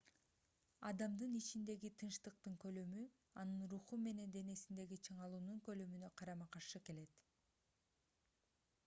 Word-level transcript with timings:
адамдын 0.91 1.33
ичиндеги 1.39 1.91
тынчтыктын 2.03 2.55
көлөмү 2.63 3.03
анын 3.41 3.67
руху 3.73 3.99
менен 4.07 4.33
денесиндеги 4.39 4.99
чыңалуунун 5.09 5.61
көлөмүнө 5.69 6.11
карама-каршы 6.23 6.83
келет 6.89 7.23